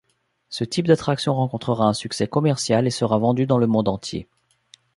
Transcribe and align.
Ce 0.49 0.63
type 0.63 0.87
d'attraction 0.87 1.35
rencontrera 1.35 1.85
un 1.85 1.93
succès 1.93 2.25
commercial 2.25 2.87
et 2.87 2.89
sera 2.89 3.19
vendu 3.19 3.45
dans 3.45 3.59
le 3.59 3.67
monde 3.67 3.87
entier. 3.87 4.27